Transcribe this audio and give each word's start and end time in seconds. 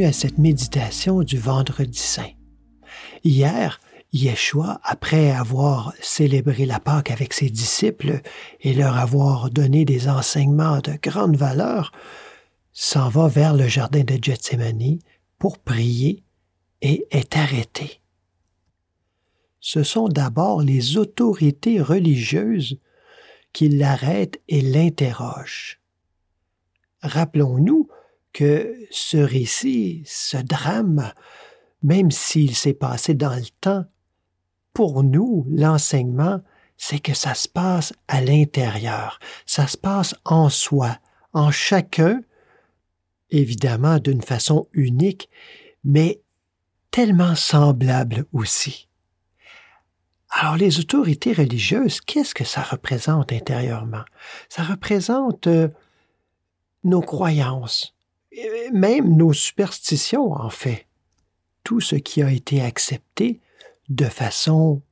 À 0.00 0.10
cette 0.10 0.38
méditation 0.38 1.22
du 1.22 1.36
vendredi 1.36 1.98
saint. 1.98 2.30
Hier, 3.24 3.78
Yeshua, 4.14 4.80
après 4.82 5.30
avoir 5.30 5.92
célébré 6.00 6.64
la 6.64 6.80
Pâque 6.80 7.10
avec 7.10 7.34
ses 7.34 7.50
disciples 7.50 8.22
et 8.62 8.72
leur 8.72 8.96
avoir 8.96 9.50
donné 9.50 9.84
des 9.84 10.08
enseignements 10.08 10.78
de 10.78 10.94
grande 11.00 11.36
valeur, 11.36 11.92
s'en 12.72 13.10
va 13.10 13.28
vers 13.28 13.54
le 13.54 13.68
jardin 13.68 14.02
de 14.02 14.18
Gethsemane 14.20 14.98
pour 15.38 15.58
prier 15.58 16.24
et 16.80 17.06
est 17.10 17.36
arrêté. 17.36 18.00
Ce 19.60 19.82
sont 19.82 20.08
d'abord 20.08 20.62
les 20.62 20.96
autorités 20.96 21.82
religieuses 21.82 22.78
qui 23.52 23.68
l'arrêtent 23.68 24.40
et 24.48 24.62
l'interrogent. 24.62 25.80
Rappelons-nous 27.02 27.88
que 28.32 28.74
ce 28.90 29.16
récit, 29.16 30.02
ce 30.06 30.36
drame, 30.36 31.12
même 31.82 32.10
s'il 32.10 32.54
s'est 32.54 32.74
passé 32.74 33.14
dans 33.14 33.34
le 33.34 33.48
temps, 33.60 33.84
pour 34.72 35.02
nous, 35.02 35.46
l'enseignement, 35.50 36.40
c'est 36.76 36.98
que 36.98 37.14
ça 37.14 37.34
se 37.34 37.48
passe 37.48 37.92
à 38.08 38.20
l'intérieur, 38.20 39.20
ça 39.46 39.66
se 39.66 39.76
passe 39.76 40.14
en 40.24 40.48
soi, 40.48 40.98
en 41.32 41.50
chacun, 41.50 42.22
évidemment 43.30 43.98
d'une 43.98 44.22
façon 44.22 44.66
unique, 44.72 45.28
mais 45.84 46.20
tellement 46.90 47.34
semblable 47.34 48.24
aussi. 48.32 48.88
Alors 50.30 50.56
les 50.56 50.80
autorités 50.80 51.32
religieuses, 51.32 52.00
qu'est-ce 52.00 52.34
que 52.34 52.44
ça 52.44 52.62
représente 52.62 53.32
intérieurement? 53.32 54.04
Ça 54.48 54.62
représente 54.62 55.46
euh, 55.46 55.68
nos 56.84 57.02
croyances, 57.02 57.94
même 58.72 59.16
nos 59.16 59.32
superstitions 59.32 60.32
en 60.32 60.50
fait, 60.50 60.86
tout 61.64 61.80
ce 61.80 61.96
qui 61.96 62.22
a 62.22 62.30
été 62.30 62.62
accepté 62.62 63.40
de 63.88 64.06
façon 64.06 64.82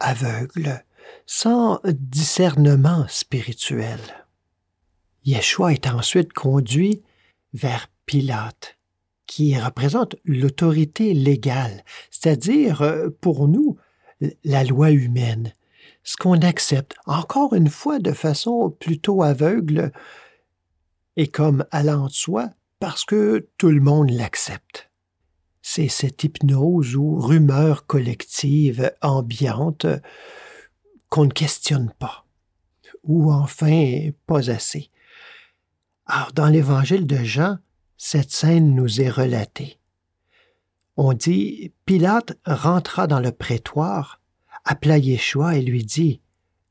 aveugle, 0.00 0.84
sans 1.26 1.80
discernement 1.84 3.06
spirituel. 3.08 4.00
Yeshua 5.24 5.72
est 5.72 5.86
ensuite 5.86 6.32
conduit 6.32 7.02
vers 7.52 7.88
Pilate, 8.06 8.76
qui 9.26 9.58
représente 9.58 10.16
l'autorité 10.24 11.14
légale, 11.14 11.84
c'est-à-dire 12.10 12.82
euh, 12.82 13.10
pour 13.20 13.48
nous 13.48 13.76
la 14.44 14.64
loi 14.64 14.92
humaine, 14.92 15.52
ce 16.04 16.16
qu'on 16.16 16.40
accepte, 16.40 16.94
encore 17.06 17.54
une 17.54 17.68
fois 17.68 17.98
de 17.98 18.12
façon 18.12 18.70
plutôt 18.70 19.22
aveugle 19.22 19.92
et 21.16 21.26
comme 21.26 21.66
allant 21.70 22.06
de 22.06 22.12
soi, 22.12 22.50
parce 22.78 23.04
que 23.04 23.48
tout 23.58 23.70
le 23.70 23.80
monde 23.80 24.10
l'accepte 24.10 24.90
c'est 25.68 25.88
cette 25.88 26.22
hypnose 26.22 26.94
ou 26.94 27.18
rumeur 27.18 27.86
collective 27.86 28.92
ambiante 29.02 29.84
qu'on 31.08 31.24
ne 31.24 31.32
questionne 31.32 31.92
pas, 31.98 32.24
ou 33.02 33.32
enfin 33.32 34.10
pas 34.28 34.48
assez. 34.48 34.92
Alors, 36.06 36.32
dans 36.34 36.46
l'évangile 36.46 37.04
de 37.04 37.16
Jean, 37.16 37.58
cette 37.96 38.30
scène 38.30 38.76
nous 38.76 39.00
est 39.00 39.10
relatée. 39.10 39.80
On 40.96 41.14
dit 41.14 41.72
Pilate 41.84 42.38
rentra 42.46 43.08
dans 43.08 43.20
le 43.20 43.32
prétoire, 43.32 44.20
appela 44.64 44.98
Yeshua 44.98 45.56
et 45.56 45.62
lui 45.62 45.84
dit 45.84 46.20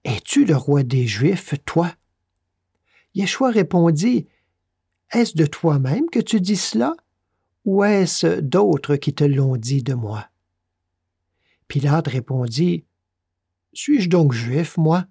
Es-tu 0.05 0.45
le 0.45 0.55
roi 0.55 0.83
des 0.83 1.05
Juifs, 1.05 1.53
toi 1.65 1.91
Yeshua 3.13 3.51
répondit 3.51 4.29
Est-ce 5.15 5.37
de 5.37 5.45
toi-même 5.45 6.09
que 6.09 6.19
tu 6.19 6.41
dis 6.41 6.57
cela 6.57 6.93
ou 7.63 7.85
est-ce 7.85 8.41
d'autres 8.41 8.97
qui 8.97 9.13
te 9.13 9.23
l'ont 9.23 9.55
dit 9.55 9.81
de 9.81 9.93
moi? 9.93 10.27
Pilate 11.69 12.09
répondit, 12.09 12.83
Suis-je 13.71 14.09
donc 14.09 14.33
juif, 14.33 14.75
moi? 14.75 15.05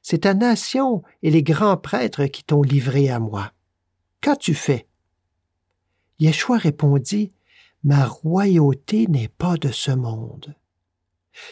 C'est 0.00 0.20
ta 0.20 0.32
nation 0.32 1.02
et 1.22 1.30
les 1.30 1.42
grands 1.42 1.76
prêtres 1.76 2.24
qui 2.24 2.44
t'ont 2.44 2.62
livré 2.62 3.10
à 3.10 3.20
moi. 3.20 3.52
Qu'as-tu 4.22 4.54
fait? 4.54 4.88
Yeshua 6.18 6.56
répondit, 6.56 7.30
Ma 7.84 8.06
royauté 8.06 9.06
n'est 9.06 9.28
pas 9.28 9.58
de 9.58 9.68
ce 9.68 9.90
monde. 9.90 10.54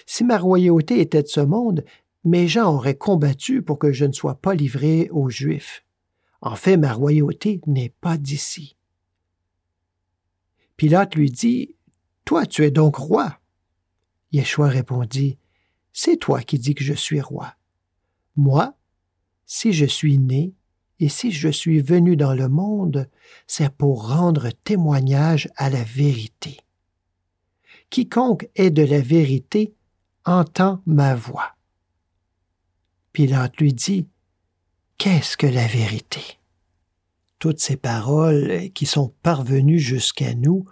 Si 0.06 0.24
ma 0.24 0.38
royauté 0.38 1.00
était 1.02 1.22
de 1.22 1.28
ce 1.28 1.40
monde, 1.40 1.84
mes 2.24 2.48
gens 2.48 2.74
auraient 2.76 2.96
combattu 2.96 3.60
pour 3.60 3.78
que 3.78 3.92
je 3.92 4.06
ne 4.06 4.12
sois 4.12 4.36
pas 4.36 4.54
livré 4.54 5.10
aux 5.10 5.28
Juifs. 5.28 5.84
En 6.44 6.56
fait, 6.56 6.76
ma 6.76 6.92
royauté 6.92 7.62
n'est 7.66 7.94
pas 8.02 8.18
d'ici. 8.18 8.76
Pilate 10.76 11.14
lui 11.14 11.30
dit 11.30 11.74
Toi, 12.26 12.44
tu 12.44 12.64
es 12.64 12.70
donc 12.70 12.96
roi? 12.96 13.40
Yeshua 14.30 14.68
répondit 14.68 15.38
C'est 15.94 16.18
toi 16.18 16.42
qui 16.42 16.58
dis 16.58 16.74
que 16.74 16.84
je 16.84 16.92
suis 16.92 17.22
roi. 17.22 17.54
Moi, 18.36 18.76
si 19.46 19.72
je 19.72 19.86
suis 19.86 20.18
né 20.18 20.52
et 21.00 21.08
si 21.08 21.32
je 21.32 21.48
suis 21.48 21.80
venu 21.80 22.14
dans 22.14 22.34
le 22.34 22.50
monde, 22.50 23.08
c'est 23.46 23.74
pour 23.74 24.08
rendre 24.08 24.50
témoignage 24.50 25.48
à 25.56 25.70
la 25.70 25.82
vérité. 25.82 26.58
Quiconque 27.88 28.50
est 28.54 28.70
de 28.70 28.82
la 28.82 29.00
vérité 29.00 29.74
entend 30.26 30.82
ma 30.84 31.14
voix. 31.14 31.56
Pilate 33.14 33.56
lui 33.56 33.72
dit 33.72 34.08
Qu'est-ce 34.98 35.36
que 35.36 35.46
la 35.46 35.66
vérité? 35.66 36.38
Toutes 37.38 37.60
ces 37.60 37.76
paroles 37.76 38.70
qui 38.74 38.86
sont 38.86 39.14
parvenues 39.22 39.78
jusqu'à 39.78 40.34
nous 40.34 40.64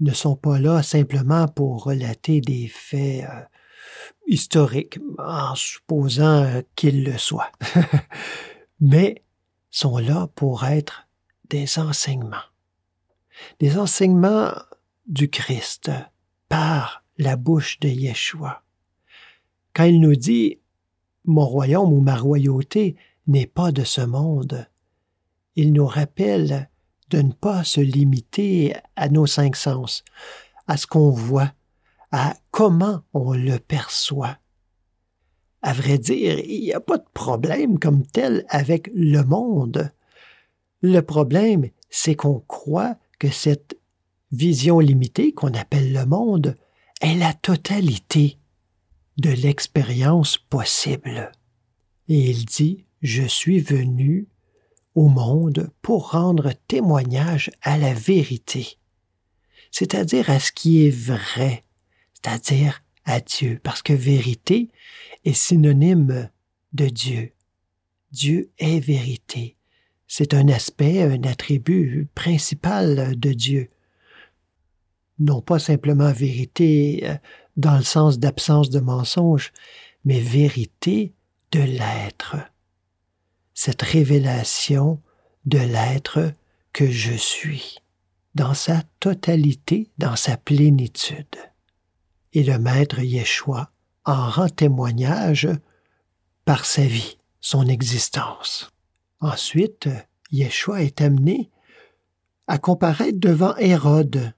ne 0.00 0.12
sont 0.12 0.36
pas 0.36 0.58
là 0.58 0.82
simplement 0.82 1.48
pour 1.48 1.84
relater 1.84 2.40
des 2.40 2.68
faits 2.68 3.24
euh, 3.24 3.42
historiques, 4.26 4.98
en 5.18 5.54
supposant 5.54 6.44
euh, 6.44 6.62
qu'ils 6.76 7.04
le 7.04 7.18
soient, 7.18 7.50
mais 8.80 9.24
sont 9.70 9.98
là 9.98 10.28
pour 10.34 10.64
être 10.64 11.08
des 11.50 11.78
enseignements. 11.78 12.36
Des 13.58 13.76
enseignements 13.78 14.52
du 15.06 15.28
Christ 15.28 15.90
par 16.48 17.04
la 17.16 17.36
bouche 17.36 17.80
de 17.80 17.88
Yeshua. 17.88 18.62
Quand 19.74 19.84
il 19.84 20.00
nous 20.00 20.16
dit 20.16 20.60
Mon 21.28 21.44
royaume 21.44 21.92
ou 21.92 22.00
ma 22.00 22.16
royauté 22.16 22.96
n'est 23.26 23.46
pas 23.46 23.70
de 23.70 23.84
ce 23.84 24.00
monde, 24.00 24.66
il 25.56 25.74
nous 25.74 25.84
rappelle 25.84 26.70
de 27.10 27.20
ne 27.20 27.32
pas 27.32 27.64
se 27.64 27.82
limiter 27.82 28.74
à 28.96 29.10
nos 29.10 29.26
cinq 29.26 29.54
sens, 29.54 30.04
à 30.68 30.78
ce 30.78 30.86
qu'on 30.86 31.10
voit, 31.10 31.52
à 32.12 32.34
comment 32.50 33.02
on 33.12 33.34
le 33.34 33.58
perçoit. 33.58 34.38
À 35.60 35.74
vrai 35.74 35.98
dire, 35.98 36.38
il 36.38 36.62
n'y 36.62 36.72
a 36.72 36.80
pas 36.80 36.96
de 36.96 37.04
problème 37.12 37.78
comme 37.78 38.06
tel 38.06 38.46
avec 38.48 38.90
le 38.94 39.20
monde. 39.20 39.92
Le 40.80 41.00
problème, 41.00 41.68
c'est 41.90 42.14
qu'on 42.14 42.40
croit 42.40 42.96
que 43.18 43.28
cette 43.28 43.78
vision 44.32 44.80
limitée 44.80 45.32
qu'on 45.32 45.52
appelle 45.52 45.92
le 45.92 46.06
monde 46.06 46.56
est 47.02 47.16
la 47.16 47.34
totalité 47.34 48.38
de 49.18 49.30
l'expérience 49.30 50.38
possible. 50.38 51.32
Et 52.08 52.30
il 52.30 52.44
dit, 52.44 52.84
Je 53.02 53.22
suis 53.24 53.60
venu 53.60 54.28
au 54.94 55.08
monde 55.08 55.70
pour 55.82 56.10
rendre 56.10 56.52
témoignage 56.66 57.50
à 57.62 57.78
la 57.78 57.94
vérité, 57.94 58.78
c'est-à-dire 59.70 60.30
à 60.30 60.40
ce 60.40 60.50
qui 60.50 60.86
est 60.86 60.90
vrai, 60.90 61.64
c'est-à-dire 62.14 62.82
à 63.04 63.20
Dieu, 63.20 63.60
parce 63.62 63.82
que 63.82 63.92
vérité 63.92 64.70
est 65.24 65.34
synonyme 65.34 66.30
de 66.72 66.86
Dieu. 66.86 67.32
Dieu 68.10 68.50
est 68.58 68.80
vérité. 68.80 69.56
C'est 70.06 70.34
un 70.34 70.48
aspect, 70.48 71.02
un 71.02 71.22
attribut 71.24 72.08
principal 72.14 73.18
de 73.18 73.32
Dieu. 73.32 73.68
Non 75.18 75.42
pas 75.42 75.58
simplement 75.58 76.12
vérité 76.12 77.00
euh, 77.04 77.16
dans 77.58 77.76
le 77.76 77.84
sens 77.84 78.18
d'absence 78.18 78.70
de 78.70 78.80
mensonge, 78.80 79.52
mais 80.04 80.20
vérité 80.20 81.12
de 81.52 81.60
l'être 81.60 82.36
cette 83.58 83.82
révélation 83.82 85.02
de 85.44 85.58
l'être 85.58 86.32
que 86.72 86.88
je 86.88 87.12
suis, 87.12 87.78
dans 88.36 88.54
sa 88.54 88.84
totalité, 89.00 89.90
dans 89.98 90.14
sa 90.14 90.36
plénitude. 90.36 91.34
Et 92.34 92.44
le 92.44 92.56
Maître 92.60 93.00
Yeshua 93.00 93.72
en 94.04 94.30
rend 94.30 94.48
témoignage 94.48 95.48
par 96.44 96.66
sa 96.66 96.84
vie, 96.84 97.18
son 97.40 97.66
existence. 97.66 98.70
Ensuite, 99.18 99.88
Yeshua 100.30 100.84
est 100.84 101.00
amené 101.00 101.50
à 102.46 102.58
comparaître 102.58 103.18
devant 103.18 103.56
Hérode, 103.56 104.34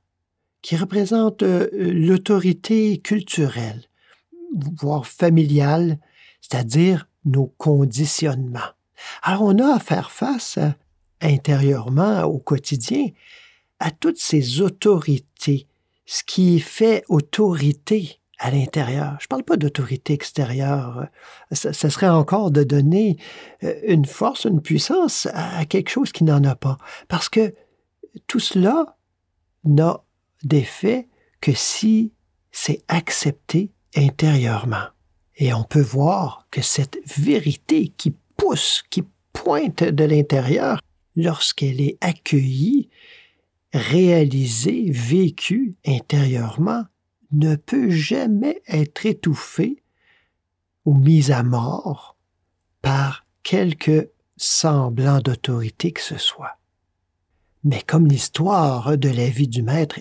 qui 0.63 0.77
représente 0.77 1.43
euh, 1.43 1.69
l'autorité 1.73 2.99
culturelle, 2.99 3.83
voire 4.81 5.07
familiale, 5.07 5.99
c'est-à-dire 6.41 7.09
nos 7.25 7.47
conditionnements. 7.59 8.61
Alors 9.23 9.43
on 9.43 9.59
a 9.59 9.75
à 9.75 9.79
faire 9.79 10.11
face 10.11 10.59
intérieurement 11.21 12.23
au 12.25 12.39
quotidien 12.39 13.09
à 13.79 13.91
toutes 13.91 14.19
ces 14.19 14.61
autorités, 14.61 15.67
ce 16.07 16.23
qui 16.25 16.61
fait 16.61 17.05
autorité 17.09 18.21
à 18.39 18.51
l'intérieur. 18.51 19.17
Je 19.21 19.27
ne 19.27 19.29
parle 19.29 19.43
pas 19.43 19.57
d'autorité 19.57 20.15
extérieure. 20.15 21.07
Ce 21.53 21.73
serait 21.73 22.09
encore 22.09 22.51
de 22.51 22.65
donner 22.65 23.19
euh, 23.63 23.75
une 23.87 24.07
force, 24.07 24.45
une 24.45 24.63
puissance 24.63 25.29
à 25.35 25.65
quelque 25.67 25.91
chose 25.91 26.11
qui 26.11 26.25
n'en 26.25 26.43
a 26.45 26.57
pas. 26.57 26.79
Parce 27.09 27.29
que 27.29 27.55
tout 28.27 28.41
cela 28.41 28.97
n'a 29.65 30.03
d'effet 30.43 31.09
que 31.41 31.53
si 31.53 32.13
c'est 32.53 32.83
accepté 32.89 33.71
intérieurement. 33.97 34.87
Et 35.37 35.53
on 35.55 35.65
peut 35.65 35.81
voir 35.81 36.47
que 36.51 36.63
cette 36.63 36.99
vérité 37.07 37.89
qui 37.89 38.15
pousse, 38.37 38.83
qui 38.91 39.05
pointe 39.33 39.83
de 39.85 40.05
l'intérieur, 40.05 40.81
lorsqu'elle 41.17 41.81
est 41.81 41.97
accueillie, 42.01 42.89
réalisée, 43.73 44.91
vécue 44.91 45.77
intérieurement, 45.87 46.85
ne 47.33 47.55
peut 47.55 47.91
jamais 47.91 48.61
être 48.67 49.07
étouffée 49.07 49.83
ou 50.85 50.95
mise 50.95 51.31
à 51.31 51.43
mort 51.43 52.17
par 52.83 53.27
quelque 53.43 54.11
semblant 54.37 55.21
d'autorité 55.21 55.93
que 55.93 56.01
ce 56.01 56.19
soit. 56.19 56.59
Mais 57.63 57.83
comme 57.83 58.09
l'histoire 58.09 58.97
de 58.97 59.09
la 59.09 59.29
vie 59.29 59.49
du 59.49 59.63
maître 59.63 60.01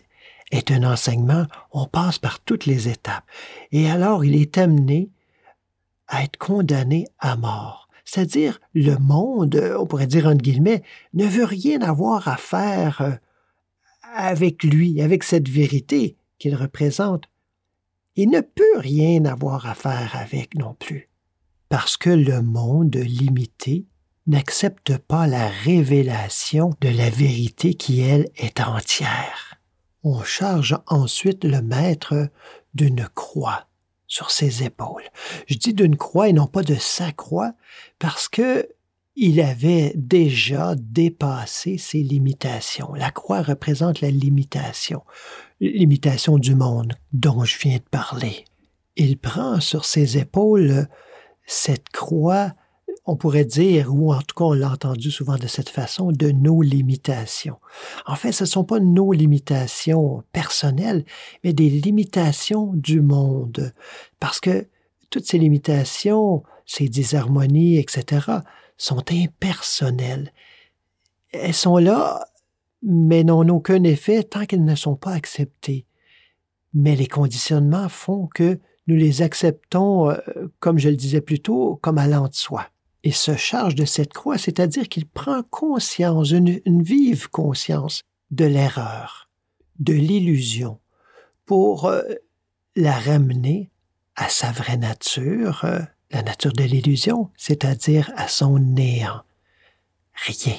est 0.51 0.71
un 0.71 0.83
enseignement, 0.83 1.45
on 1.71 1.85
passe 1.85 2.17
par 2.17 2.39
toutes 2.39 2.65
les 2.65 2.87
étapes. 2.87 3.25
Et 3.71 3.89
alors 3.89 4.25
il 4.25 4.35
est 4.35 4.57
amené 4.57 5.09
à 6.07 6.23
être 6.23 6.37
condamné 6.37 7.07
à 7.19 7.35
mort. 7.35 7.87
C'est-à-dire, 8.03 8.59
le 8.73 8.97
monde, 8.97 9.61
on 9.77 9.85
pourrait 9.85 10.07
dire 10.07 10.25
entre 10.25 10.41
guillemets, 10.41 10.81
ne 11.13 11.25
veut 11.25 11.45
rien 11.45 11.81
avoir 11.81 12.27
à 12.27 12.37
faire 12.37 13.01
euh, 13.01 13.11
avec 14.15 14.63
lui, 14.63 15.01
avec 15.01 15.23
cette 15.23 15.47
vérité 15.47 16.17
qu'il 16.39 16.55
représente. 16.55 17.25
Il 18.15 18.31
ne 18.31 18.41
peut 18.41 18.77
rien 18.77 19.25
avoir 19.25 19.67
à 19.67 19.75
faire 19.75 20.15
avec 20.15 20.55
non 20.55 20.73
plus, 20.73 21.09
parce 21.69 21.97
que 21.97 22.09
le 22.09 22.41
monde 22.41 22.95
limité 22.95 23.85
n'accepte 24.25 24.97
pas 24.97 25.27
la 25.27 25.47
révélation 25.47 26.73
de 26.81 26.89
la 26.89 27.09
vérité 27.09 27.75
qui, 27.75 28.01
elle, 28.01 28.29
est 28.37 28.59
entière. 28.59 29.48
On 30.03 30.23
charge 30.23 30.77
ensuite 30.87 31.43
le 31.43 31.61
maître 31.61 32.29
d'une 32.73 33.07
croix 33.13 33.67
sur 34.07 34.31
ses 34.31 34.63
épaules. 34.63 35.03
Je 35.47 35.55
dis 35.55 35.73
d'une 35.73 35.97
croix 35.97 36.29
et 36.29 36.33
non 36.33 36.47
pas 36.47 36.63
de 36.63 36.75
sa 36.75 37.11
croix, 37.11 37.53
parce 37.99 38.27
que 38.27 38.67
il 39.15 39.41
avait 39.41 39.91
déjà 39.95 40.75
dépassé 40.75 41.77
ses 41.77 42.01
limitations. 42.01 42.93
La 42.93 43.11
croix 43.11 43.41
représente 43.41 43.99
la 43.99 44.11
limitation, 44.11 45.03
l'imitation 45.59 46.37
du 46.37 46.55
monde 46.55 46.93
dont 47.11 47.43
je 47.43 47.59
viens 47.59 47.77
de 47.77 47.89
parler. 47.91 48.45
Il 48.95 49.17
prend 49.17 49.59
sur 49.59 49.83
ses 49.83 50.17
épaules 50.17 50.87
cette 51.45 51.89
croix 51.89 52.53
on 53.09 53.15
pourrait 53.15 53.45
dire, 53.45 53.93
ou 53.93 54.13
en 54.13 54.21
tout 54.21 54.35
cas 54.35 54.45
on 54.45 54.53
l'a 54.53 54.71
entendu 54.71 55.09
souvent 55.09 55.37
de 55.37 55.47
cette 55.47 55.69
façon, 55.69 56.11
de 56.11 56.29
nos 56.29 56.61
limitations. 56.61 57.57
En 58.05 58.15
fait, 58.15 58.31
ce 58.31 58.43
ne 58.43 58.47
sont 58.49 58.63
pas 58.63 58.79
nos 58.79 59.11
limitations 59.11 60.23
personnelles, 60.31 61.03
mais 61.43 61.53
des 61.53 61.69
limitations 61.69 62.71
du 62.75 63.01
monde. 63.01 63.73
Parce 64.19 64.39
que 64.39 64.67
toutes 65.09 65.25
ces 65.25 65.39
limitations, 65.39 66.43
ces 66.65 66.87
disharmonies, 66.87 67.77
etc., 67.77 68.27
sont 68.77 69.03
impersonnelles. 69.11 70.31
Elles 71.31 71.53
sont 71.53 71.77
là, 71.77 72.27
mais 72.83 73.23
n'ont 73.23 73.47
aucun 73.49 73.83
effet 73.83 74.23
tant 74.23 74.45
qu'elles 74.45 74.63
ne 74.63 74.75
sont 74.75 74.95
pas 74.95 75.13
acceptées. 75.13 75.85
Mais 76.73 76.95
les 76.95 77.07
conditionnements 77.07 77.89
font 77.89 78.27
que 78.27 78.59
nous 78.85 78.95
les 78.95 79.23
acceptons, 79.23 80.11
euh, 80.11 80.17
comme 80.59 80.77
je 80.77 80.89
le 80.89 80.95
disais 80.95 81.21
plus 81.21 81.39
tôt, 81.39 81.79
comme 81.81 81.97
allant 81.97 82.27
de 82.27 82.35
soi 82.35 82.67
et 83.03 83.11
se 83.11 83.35
charge 83.35 83.75
de 83.75 83.85
cette 83.85 84.13
croix, 84.13 84.37
c'est-à-dire 84.37 84.89
qu'il 84.89 85.05
prend 85.05 85.43
conscience, 85.43 86.31
une, 86.31 86.83
vive 86.83 87.29
conscience 87.29 88.03
de 88.31 88.45
l'erreur, 88.45 89.29
de 89.79 89.93
l'illusion, 89.93 90.79
pour 91.45 91.85
euh, 91.85 92.01
la 92.75 92.97
ramener 92.97 93.69
à 94.15 94.29
sa 94.29 94.51
vraie 94.51 94.77
nature, 94.77 95.63
euh, 95.63 95.79
la 96.11 96.23
nature 96.23 96.53
de 96.53 96.63
l'illusion, 96.63 97.29
c'est-à-dire 97.37 98.11
à 98.15 98.27
son 98.27 98.59
néant. 98.59 99.21
Rien. 100.13 100.57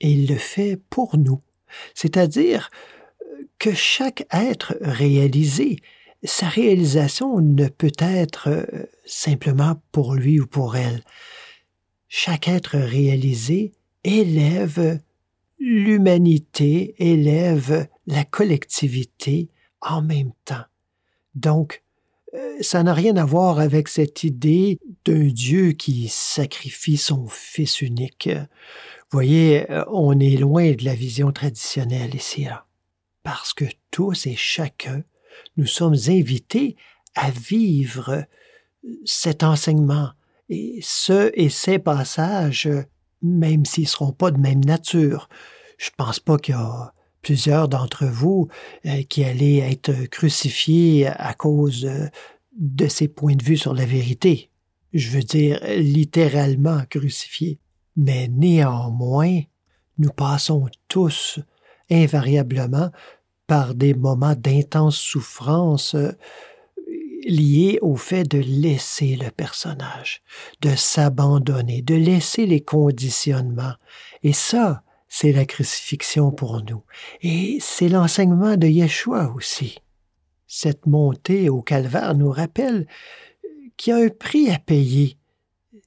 Et 0.00 0.10
il 0.10 0.26
le 0.26 0.36
fait 0.36 0.76
pour 0.90 1.16
nous, 1.16 1.40
c'est-à-dire 1.94 2.70
euh, 3.22 3.48
que 3.58 3.72
chaque 3.72 4.26
être 4.32 4.76
réalisé, 4.80 5.78
sa 6.26 6.48
réalisation 6.48 7.40
ne 7.40 7.68
peut 7.68 7.92
être 7.98 8.66
simplement 9.04 9.80
pour 9.92 10.14
lui 10.14 10.40
ou 10.40 10.46
pour 10.46 10.76
elle, 10.76 11.02
chaque 12.08 12.48
être 12.48 12.76
réalisé 12.76 13.72
élève 14.04 15.00
l'humanité, 15.58 16.94
élève 16.98 17.88
la 18.06 18.24
collectivité 18.24 19.48
en 19.80 20.02
même 20.02 20.32
temps. 20.44 20.64
Donc, 21.34 21.82
euh, 22.34 22.56
ça 22.60 22.82
n'a 22.82 22.94
rien 22.94 23.16
à 23.16 23.24
voir 23.24 23.60
avec 23.60 23.88
cette 23.88 24.24
idée 24.24 24.78
d'un 25.04 25.28
Dieu 25.28 25.72
qui 25.72 26.08
sacrifie 26.08 26.96
son 26.96 27.26
Fils 27.28 27.80
unique. 27.80 28.28
Vous 28.28 29.12
voyez, 29.18 29.70
euh, 29.70 29.84
on 29.90 30.18
est 30.18 30.36
loin 30.36 30.72
de 30.72 30.84
la 30.84 30.94
vision 30.94 31.32
traditionnelle 31.32 32.14
ici, 32.14 32.44
là. 32.44 32.66
Parce 33.22 33.54
que 33.54 33.64
tous 33.90 34.26
et 34.26 34.36
chacun, 34.36 35.02
nous 35.56 35.66
sommes 35.66 35.96
invités 36.08 36.76
à 37.14 37.30
vivre 37.30 38.24
cet 39.04 39.42
enseignement, 39.42 40.10
et 40.48 40.78
ce 40.82 41.32
et 41.34 41.48
ces 41.48 41.78
passages, 41.78 42.68
même 43.22 43.64
s'ils 43.64 43.84
ne 43.84 43.88
seront 43.88 44.12
pas 44.12 44.30
de 44.30 44.38
même 44.38 44.64
nature, 44.64 45.28
je 45.78 45.90
ne 45.90 46.04
pense 46.04 46.20
pas 46.20 46.38
qu'il 46.38 46.54
y 46.54 46.58
a 46.58 46.92
plusieurs 47.22 47.68
d'entre 47.68 48.06
vous 48.06 48.48
euh, 48.86 49.02
qui 49.02 49.24
allaient 49.24 49.58
être 49.58 50.06
crucifiés 50.06 51.08
à 51.08 51.34
cause 51.34 51.84
euh, 51.84 52.06
de 52.56 52.86
ces 52.86 53.08
points 53.08 53.34
de 53.34 53.42
vue 53.42 53.56
sur 53.56 53.74
la 53.74 53.84
vérité. 53.84 54.50
Je 54.92 55.10
veux 55.10 55.22
dire 55.22 55.60
littéralement 55.76 56.82
crucifiés. 56.88 57.58
Mais 57.96 58.28
néanmoins, 58.28 59.40
nous 59.98 60.10
passons 60.10 60.68
tous 60.88 61.40
invariablement 61.90 62.90
par 63.46 63.74
des 63.74 63.94
moments 63.94 64.34
d'intense 64.34 64.96
souffrance 64.96 65.96
lié 67.26 67.78
au 67.82 67.96
fait 67.96 68.24
de 68.24 68.38
laisser 68.38 69.16
le 69.16 69.30
personnage, 69.30 70.22
de 70.62 70.70
s'abandonner, 70.76 71.82
de 71.82 71.94
laisser 71.94 72.46
les 72.46 72.60
conditionnements. 72.60 73.74
Et 74.22 74.32
ça, 74.32 74.82
c'est 75.08 75.32
la 75.32 75.44
crucifixion 75.44 76.30
pour 76.30 76.62
nous. 76.62 76.82
Et 77.22 77.58
c'est 77.60 77.88
l'enseignement 77.88 78.56
de 78.56 78.66
Yeshua 78.66 79.32
aussi. 79.34 79.78
Cette 80.46 80.86
montée 80.86 81.48
au 81.48 81.62
calvaire 81.62 82.14
nous 82.14 82.30
rappelle 82.30 82.86
qu'il 83.76 83.92
y 83.92 83.96
a 83.96 84.04
un 84.04 84.08
prix 84.08 84.50
à 84.50 84.58
payer. 84.58 85.18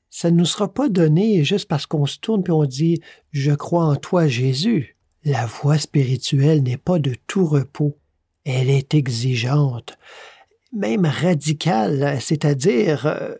Ça 0.09 0.31
ne 0.31 0.37
nous 0.37 0.45
sera 0.45 0.73
pas 0.73 0.89
donné 0.89 1.43
juste 1.43 1.67
parce 1.67 1.85
qu'on 1.85 2.05
se 2.05 2.19
tourne 2.19 2.43
et 2.45 2.51
on 2.51 2.65
dit 2.65 3.01
Je 3.31 3.51
crois 3.51 3.85
en 3.85 3.95
toi, 3.95 4.27
Jésus. 4.27 4.97
La 5.29 5.45
voie 5.45 5.77
spirituelle 5.77 6.63
n'est 6.63 6.77
pas 6.77 6.97
de 6.97 7.13
tout 7.27 7.45
repos. 7.45 7.95
Elle 8.45 8.71
est 8.71 8.95
exigeante 8.95 9.95
même 10.73 11.05
radical, 11.05 12.17
c'est-à-dire 12.19 13.05
euh, 13.05 13.35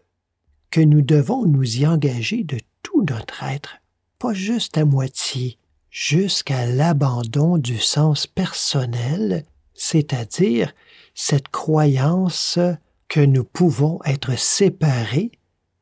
que 0.69 0.81
nous 0.81 1.01
devons 1.01 1.45
nous 1.45 1.79
y 1.79 1.87
engager 1.87 2.43
de 2.43 2.59
tout 2.83 3.03
notre 3.09 3.43
être, 3.43 3.77
pas 4.19 4.33
juste 4.33 4.77
à 4.77 4.85
moitié, 4.85 5.57
jusqu'à 5.89 6.67
l'abandon 6.67 7.57
du 7.57 7.79
sens 7.79 8.27
personnel, 8.27 9.45
c'est-à-dire 9.73 10.73
cette 11.15 11.49
croyance 11.49 12.59
que 13.07 13.19
nous 13.19 13.43
pouvons 13.43 13.99
être 14.05 14.37
séparés 14.37 15.31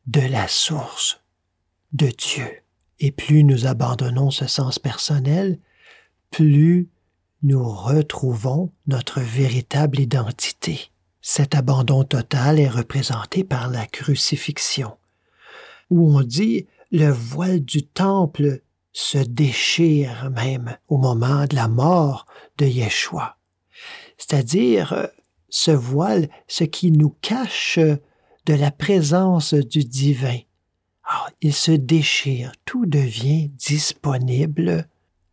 de 0.05 0.21
la 0.21 0.47
source, 0.47 1.21
de 1.91 2.07
Dieu. 2.07 2.47
Et 2.99 3.11
plus 3.11 3.43
nous 3.43 3.67
abandonnons 3.67 4.31
ce 4.31 4.47
sens 4.47 4.79
personnel, 4.79 5.59
plus 6.31 6.89
nous 7.43 7.63
retrouvons 7.67 8.71
notre 8.87 9.21
véritable 9.21 9.99
identité. 9.99 10.89
Cet 11.21 11.55
abandon 11.55 12.03
total 12.03 12.59
est 12.59 12.69
représenté 12.69 13.43
par 13.43 13.69
la 13.69 13.85
crucifixion, 13.85 14.97
où 15.89 16.17
on 16.17 16.21
dit 16.21 16.67
le 16.91 17.09
voile 17.09 17.59
du 17.59 17.83
temple 17.83 18.61
se 18.93 19.17
déchire 19.17 20.31
même 20.31 20.77
au 20.87 20.97
moment 20.97 21.45
de 21.45 21.55
la 21.55 21.67
mort 21.67 22.25
de 22.57 22.65
Yeshua. 22.65 23.37
C'est-à-dire 24.17 25.09
ce 25.49 25.71
voile, 25.71 26.29
ce 26.47 26.63
qui 26.63 26.91
nous 26.91 27.15
cache 27.21 27.77
de 27.77 28.53
la 28.53 28.71
présence 28.71 29.53
du 29.53 29.83
divin. 29.83 30.39
Alors, 31.03 31.29
il 31.41 31.53
se 31.53 31.71
déchire, 31.71 32.51
tout 32.65 32.85
devient 32.85 33.49
disponible 33.49 34.87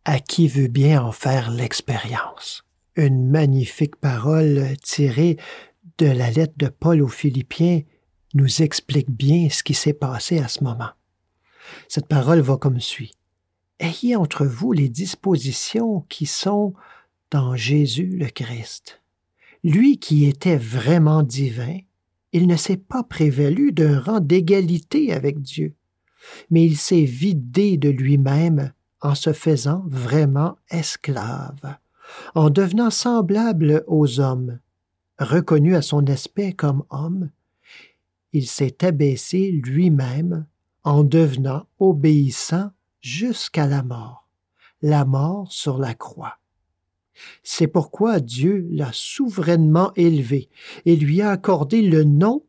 à 0.05 0.19
qui 0.19 0.47
veut 0.47 0.67
bien 0.67 1.03
en 1.03 1.11
faire 1.11 1.51
l'expérience. 1.51 2.63
Une 2.95 3.27
magnifique 3.27 3.95
parole 3.97 4.77
tirée 4.81 5.37
de 5.97 6.05
la 6.05 6.31
lettre 6.31 6.53
de 6.57 6.67
Paul 6.67 7.01
aux 7.01 7.07
Philippiens 7.07 7.81
nous 8.35 8.61
explique 8.61 9.09
bien 9.09 9.49
ce 9.49 9.63
qui 9.63 9.73
s'est 9.73 9.93
passé 9.93 10.39
à 10.39 10.47
ce 10.47 10.63
moment. 10.63 10.91
Cette 11.87 12.07
parole 12.07 12.41
va 12.41 12.57
comme 12.57 12.79
suit. 12.79 13.13
Ayez 13.79 14.15
entre 14.15 14.45
vous 14.45 14.71
les 14.71 14.89
dispositions 14.89 16.01
qui 16.07 16.25
sont 16.25 16.73
dans 17.31 17.55
Jésus 17.55 18.15
le 18.17 18.27
Christ. 18.27 19.01
Lui 19.63 19.97
qui 19.97 20.25
était 20.25 20.57
vraiment 20.57 21.23
divin, 21.23 21.79
il 22.31 22.47
ne 22.47 22.55
s'est 22.55 22.77
pas 22.77 23.03
prévalu 23.03 23.71
d'un 23.71 23.99
rang 23.99 24.19
d'égalité 24.19 25.11
avec 25.11 25.41
Dieu, 25.41 25.73
mais 26.51 26.63
il 26.63 26.77
s'est 26.77 27.03
vidé 27.03 27.77
de 27.77 27.89
lui-même 27.89 28.71
en 29.05 29.13
se 29.13 29.33
faisant 29.33 29.83
vraiment 29.85 30.57
esclave, 30.71 31.77
en 32.33 32.49
devenant 32.49 32.89
semblable 32.89 33.83
aux 33.85 34.19
hommes. 34.19 34.59
Reconnu 35.19 35.75
à 35.75 35.83
son 35.83 36.07
aspect 36.07 36.53
comme 36.53 36.83
homme, 36.89 37.29
il 38.33 38.47
s'est 38.47 38.83
abaissé 38.83 39.51
lui-même 39.51 40.47
en 40.83 41.03
devenant 41.03 41.67
obéissant 41.77 42.71
jusqu'à 42.99 43.67
la 43.67 43.83
mort, 43.83 44.27
la 44.81 45.05
mort 45.05 45.51
sur 45.51 45.77
la 45.77 45.93
croix. 45.93 46.39
C'est 47.43 47.67
pourquoi 47.67 48.19
Dieu 48.19 48.67
l'a 48.71 48.89
souverainement 48.91 49.93
élevé 49.95 50.49
et 50.85 50.95
lui 50.95 51.21
a 51.21 51.29
accordé 51.29 51.83
le 51.83 52.05
nom, 52.05 52.43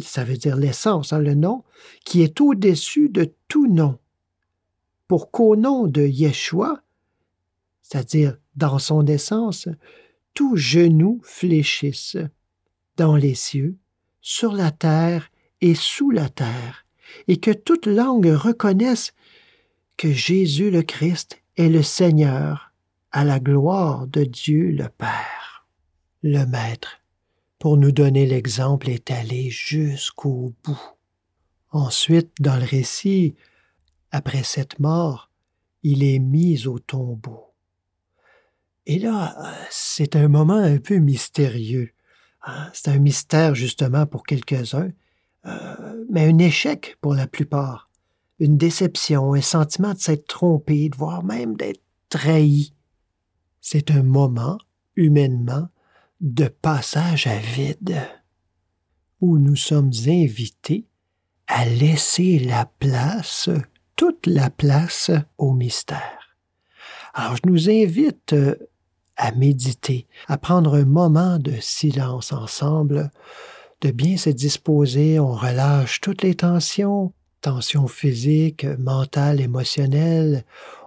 ça 0.00 0.24
veut 0.24 0.36
dire 0.36 0.56
l'essence, 0.56 1.12
hein, 1.12 1.20
le 1.20 1.34
nom, 1.34 1.62
qui 2.04 2.22
est 2.22 2.40
au-dessus 2.40 3.08
de 3.08 3.32
tout 3.46 3.72
nom, 3.72 3.96
pour 5.08 5.30
qu'au 5.30 5.56
nom 5.56 5.86
de 5.86 6.02
Yeshua, 6.02 6.82
c'est-à-dire 7.82 8.36
dans 8.54 8.78
son 8.78 9.06
essence, 9.06 9.68
tout 10.34 10.56
genou 10.56 11.20
fléchisse, 11.24 12.16
dans 12.96 13.16
les 13.16 13.34
cieux, 13.34 13.76
sur 14.20 14.52
la 14.52 14.70
terre 14.70 15.30
et 15.60 15.74
sous 15.74 16.10
la 16.10 16.28
terre, 16.28 16.84
et 17.26 17.38
que 17.38 17.50
toute 17.50 17.86
langue 17.86 18.26
reconnaisse 18.26 19.14
que 19.96 20.12
Jésus 20.12 20.70
le 20.70 20.82
Christ 20.82 21.42
est 21.56 21.68
le 21.68 21.82
Seigneur, 21.82 22.72
à 23.10 23.24
la 23.24 23.40
gloire 23.40 24.06
de 24.06 24.24
Dieu 24.24 24.70
le 24.70 24.88
Père. 24.88 25.66
Le 26.22 26.44
Maître, 26.44 27.00
pour 27.58 27.76
nous 27.76 27.92
donner 27.92 28.26
l'exemple, 28.26 28.90
est 28.90 29.10
allé 29.10 29.50
jusqu'au 29.50 30.52
bout. 30.62 30.80
Ensuite, 31.70 32.30
dans 32.40 32.56
le 32.56 32.64
récit, 32.64 33.34
après 34.10 34.42
cette 34.42 34.78
mort, 34.78 35.30
il 35.82 36.02
est 36.02 36.18
mis 36.18 36.66
au 36.66 36.78
tombeau. 36.78 37.54
Et 38.86 38.98
là, 38.98 39.36
c'est 39.70 40.16
un 40.16 40.28
moment 40.28 40.56
un 40.56 40.78
peu 40.78 40.96
mystérieux. 40.96 41.90
Hein. 42.46 42.70
C'est 42.72 42.88
un 42.88 42.98
mystère 42.98 43.54
justement 43.54 44.06
pour 44.06 44.24
quelques-uns, 44.24 44.90
euh, 45.46 46.04
mais 46.10 46.26
un 46.26 46.38
échec 46.38 46.96
pour 47.00 47.14
la 47.14 47.26
plupart. 47.26 47.90
Une 48.38 48.56
déception, 48.56 49.34
un 49.34 49.42
sentiment 49.42 49.92
de 49.92 49.98
s'être 49.98 50.26
trompé, 50.26 50.90
voire 50.96 51.22
même 51.22 51.56
d'être 51.56 51.82
trahi. 52.08 52.72
C'est 53.60 53.90
un 53.90 54.02
moment, 54.02 54.58
humainement, 54.96 55.68
de 56.20 56.48
passage 56.48 57.26
à 57.26 57.38
vide, 57.38 58.00
où 59.20 59.38
nous 59.38 59.56
sommes 59.56 59.92
invités 60.06 60.86
à 61.46 61.66
laisser 61.66 62.38
la 62.38 62.66
place 62.78 63.50
toute 63.98 64.28
la 64.28 64.48
place 64.48 65.10
au 65.38 65.52
mystère. 65.52 66.36
Alors 67.14 67.34
je 67.34 67.50
nous 67.50 67.68
invite 67.68 68.32
euh, 68.32 68.54
à 69.16 69.32
méditer, 69.32 70.06
à 70.28 70.38
prendre 70.38 70.76
un 70.76 70.84
moment 70.84 71.40
de 71.40 71.54
silence 71.60 72.32
ensemble, 72.32 73.10
de 73.80 73.90
bien 73.90 74.16
se 74.16 74.30
disposer, 74.30 75.18
on 75.18 75.32
relâche 75.32 76.00
toutes 76.00 76.22
les 76.22 76.36
tensions, 76.36 77.12
tensions 77.40 77.88
physiques, 77.88 78.64
mentales, 78.78 79.40
émotionnelles, 79.40 80.44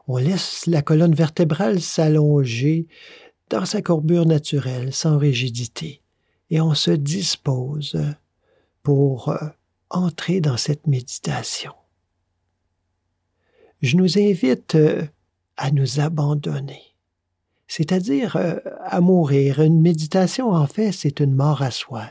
on 0.07 0.15
laisse 0.15 0.65
la 0.65 0.81
colonne 0.81 1.13
vertébrale 1.13 1.81
s'allonger 1.81 2.87
dans 3.49 3.65
sa 3.65 3.81
courbure 3.81 4.25
naturelle, 4.25 4.93
sans 4.93 5.17
rigidité, 5.17 6.01
et 6.49 6.61
on 6.61 6.75
se 6.75 6.91
dispose 6.91 8.01
pour 8.83 9.27
euh, 9.29 9.37
entrer 9.89 10.39
dans 10.39 10.55
cette 10.55 10.87
méditation 10.87 11.73
je 13.81 13.97
nous 13.97 14.17
invite 14.17 14.75
euh, 14.75 15.03
à 15.57 15.71
nous 15.71 15.99
abandonner, 15.99 16.81
c'est-à-dire 17.67 18.35
euh, 18.35 18.57
à 18.85 19.01
mourir. 19.01 19.61
Une 19.61 19.81
méditation, 19.81 20.51
en 20.51 20.67
fait, 20.67 20.91
c'est 20.91 21.19
une 21.19 21.33
mort 21.33 21.61
à 21.61 21.71
soi, 21.71 22.03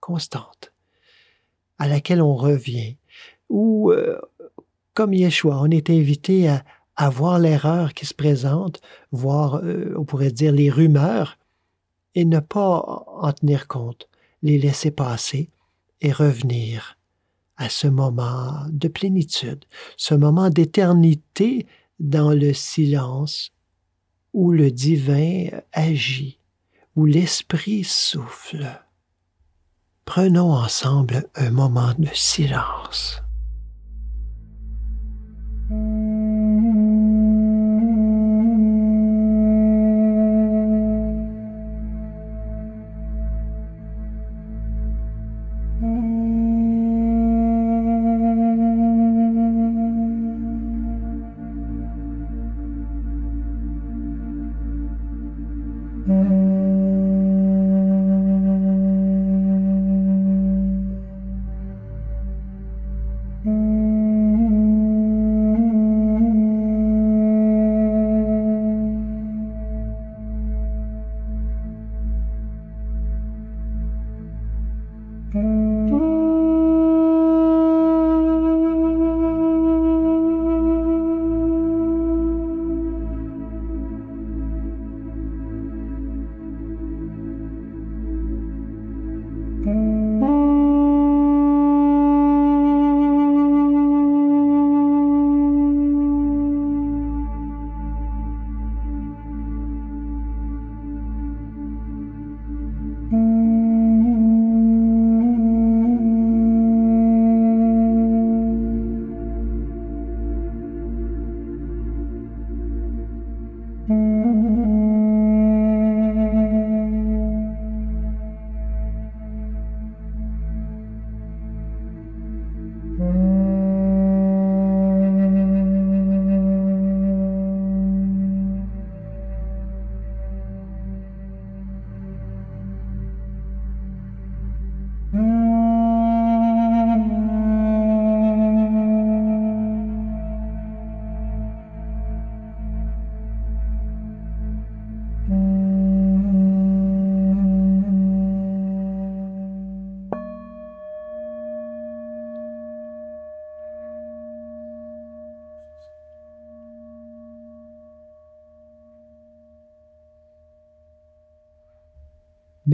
constante, 0.00 0.72
à 1.78 1.88
laquelle 1.88 2.22
on 2.22 2.34
revient, 2.34 2.96
ou, 3.50 3.90
euh, 3.90 4.18
comme 4.94 5.12
Yeshua, 5.12 5.60
on 5.60 5.70
est 5.70 5.90
invité 5.90 6.48
à, 6.48 6.64
à 6.96 7.10
voir 7.10 7.38
l'erreur 7.38 7.92
qui 7.92 8.06
se 8.06 8.14
présente, 8.14 8.80
voir, 9.10 9.60
on 9.96 10.04
pourrait 10.04 10.30
dire, 10.30 10.52
les 10.52 10.70
rumeurs, 10.70 11.38
et 12.14 12.24
ne 12.24 12.38
pas 12.38 13.04
en 13.08 13.32
tenir 13.32 13.66
compte, 13.66 14.08
les 14.42 14.58
laisser 14.58 14.92
passer 14.92 15.50
et 16.00 16.12
revenir 16.12 16.96
à 17.56 17.68
ce 17.68 17.86
moment 17.86 18.66
de 18.70 18.88
plénitude, 18.88 19.64
ce 19.96 20.14
moment 20.14 20.50
d'éternité 20.50 21.66
dans 22.00 22.30
le 22.30 22.52
silence 22.52 23.52
où 24.32 24.50
le 24.50 24.70
divin 24.70 25.46
agit, 25.72 26.40
où 26.96 27.06
l'esprit 27.06 27.84
souffle. 27.84 28.66
Prenons 30.04 30.52
ensemble 30.52 31.28
un 31.34 31.50
moment 31.50 31.94
de 31.98 32.08
silence. 32.12 33.23
Mm-hmm. 56.14 56.43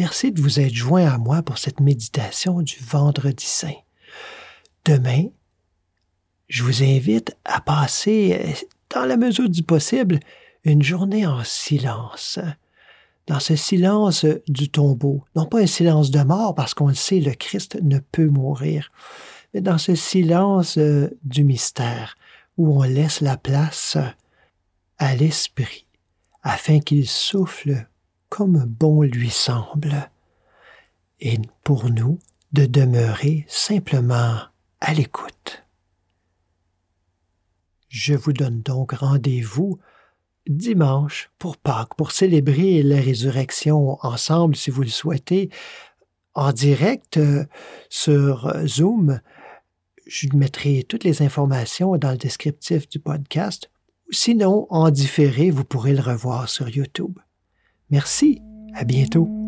Merci 0.03 0.33
de 0.33 0.41
vous 0.41 0.61
être 0.61 0.73
joint 0.73 1.05
à 1.05 1.19
moi 1.19 1.43
pour 1.43 1.59
cette 1.59 1.79
méditation 1.79 2.63
du 2.63 2.79
vendredi 2.81 3.45
saint. 3.45 3.77
Demain, 4.87 5.27
je 6.49 6.63
vous 6.63 6.83
invite 6.83 7.37
à 7.45 7.61
passer, 7.61 8.55
dans 8.89 9.05
la 9.05 9.19
mesure 9.19 9.51
du 9.51 9.63
possible, 9.63 10.19
une 10.65 10.83
journée 10.83 11.27
en 11.27 11.45
silence. 11.45 12.39
Dans 13.27 13.41
ce 13.41 13.57
silence 13.57 14.25
du 14.49 14.71
tombeau, 14.71 15.23
non 15.37 15.45
pas 15.45 15.61
un 15.61 15.67
silence 15.67 16.11
de 16.11 16.23
mort, 16.23 16.55
parce 16.55 16.73
qu'on 16.73 16.89
le 16.89 16.95
sait, 16.95 17.21
le 17.21 17.35
Christ 17.35 17.79
ne 17.83 17.99
peut 17.99 18.29
mourir, 18.29 18.89
mais 19.53 19.61
dans 19.61 19.77
ce 19.77 19.95
silence 19.95 20.79
du 20.79 21.45
mystère, 21.45 22.17
où 22.57 22.81
on 22.81 22.85
laisse 22.85 23.21
la 23.21 23.37
place 23.37 23.99
à 24.97 25.15
l'Esprit, 25.15 25.85
afin 26.43 26.81
qu'il 26.81 27.07
souffle 27.07 27.87
comme 28.31 28.65
bon 28.65 29.03
lui 29.03 29.29
semble, 29.29 30.11
et 31.21 31.39
pour 31.63 31.91
nous 31.91 32.19
de 32.53 32.65
demeurer 32.65 33.45
simplement 33.49 34.39
à 34.81 34.95
l'écoute. 34.95 35.65
Je 37.89 38.15
vous 38.15 38.33
donne 38.33 38.63
donc 38.63 38.93
rendez-vous 38.93 39.79
dimanche 40.49 41.31
pour 41.39 41.57
Pâques, 41.57 41.95
pour 41.97 42.13
célébrer 42.13 42.83
la 42.83 43.01
résurrection 43.01 43.99
ensemble, 44.05 44.57
si 44.57 44.71
vous 44.71 44.83
le 44.83 44.89
souhaitez, 44.89 45.51
en 46.35 46.53
direct 46.53 47.19
euh, 47.19 47.45
sur 47.89 48.53
Zoom. 48.67 49.21
Je 50.07 50.29
mettrai 50.35 50.85
toutes 50.89 51.05
les 51.05 51.23
informations 51.23 51.97
dans 51.97 52.13
le 52.13 52.17
descriptif 52.17 52.89
du 52.89 52.99
podcast. 52.99 53.71
Sinon, 54.11 54.67
en 54.71 54.91
différé, 54.91 55.51
vous 55.51 55.65
pourrez 55.65 55.95
le 55.95 56.01
revoir 56.01 56.49
sur 56.49 56.69
YouTube. 56.69 57.19
Merci, 57.91 58.43
à 58.75 58.85
bientôt. 58.85 59.40